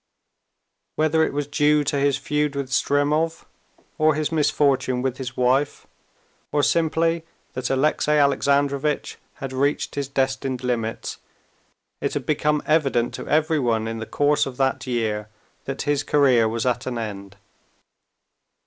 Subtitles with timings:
[0.95, 3.45] Whether it was due to his feud with Stremov,
[3.99, 5.85] or his misfortune with his wife,
[6.51, 11.17] or simply that Alexey Alexandrovitch had reached his destined limits,
[12.01, 15.29] it had become evident to everyone in the course of that year
[15.65, 17.37] that his career was at an end.